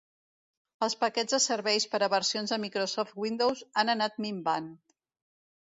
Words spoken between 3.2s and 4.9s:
Windows han anat minvant.